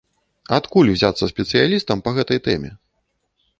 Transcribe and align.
Адкуль 0.57 0.89
узяцца 0.93 1.29
спецыялістам 1.33 1.97
па 2.07 2.11
гэтай 2.17 2.43
тэме? 2.51 2.75